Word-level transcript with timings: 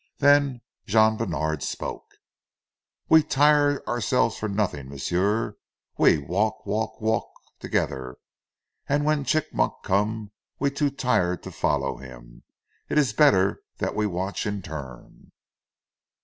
Then 0.17 0.61
Jean 0.87 1.15
Bènard 1.19 1.61
spoke. 1.61 2.15
"We 3.07 3.21
tire 3.21 3.87
ourselves 3.87 4.35
for 4.35 4.49
noding, 4.49 4.87
m'sieu. 4.89 5.53
We 5.95 6.17
walk, 6.17 6.65
walk, 6.65 6.99
walk 6.99 7.29
togeder, 7.59 8.15
an' 8.89 9.03
when 9.03 9.25
Chigmok 9.25 9.83
come 9.83 10.31
we 10.57 10.71
too 10.71 10.89
tired 10.89 11.43
to 11.43 11.51
follow 11.51 11.97
heem. 11.97 12.41
It 12.89 12.97
ees 12.97 13.13
better 13.13 13.61
dat 13.77 13.93
we 13.95 14.07
watch 14.07 14.47
in 14.47 14.63
turn." 14.63 15.31